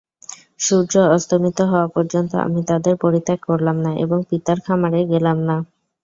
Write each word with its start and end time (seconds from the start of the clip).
সূর্য 0.59 0.93
অস্তমিত 1.15 1.59
হওয়া 1.71 1.87
পর্যন্ত 1.87 2.31
আমি 2.45 2.61
তাদের 2.69 2.93
পরিত্যাগ 3.03 3.39
করলাম 3.49 3.77
না 3.85 3.91
এবং 4.03 4.17
পিতার 4.29 4.57
খামারে 4.65 4.99
গেলাম 5.11 5.37
না। 5.49 5.55